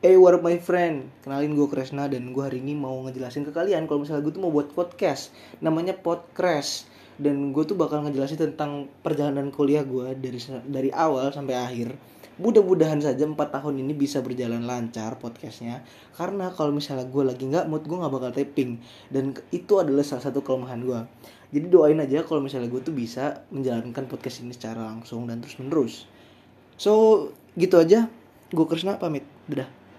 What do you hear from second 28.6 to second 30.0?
Kresna pamit. Dadah.